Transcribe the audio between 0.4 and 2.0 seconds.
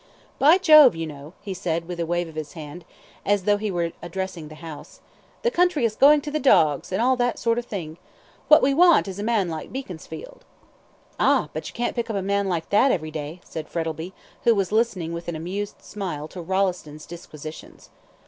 Jove, you know," he said, with